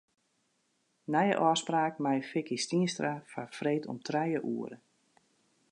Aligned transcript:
Nije 1.15 1.35
ôfspraak 1.49 1.95
mei 2.05 2.25
Vicky 2.29 2.57
Stienstra 2.65 3.13
foar 3.31 3.49
freed 3.57 3.83
om 3.91 3.99
trije 4.07 4.39
oere. 4.55 4.77